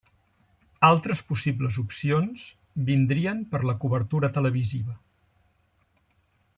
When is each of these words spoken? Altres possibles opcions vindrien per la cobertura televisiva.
Altres 0.87 1.19
possibles 1.31 1.77
opcions 1.81 2.45
vindrien 2.89 3.45
per 3.53 3.61
la 3.71 3.77
cobertura 3.85 4.31
televisiva. 4.39 4.99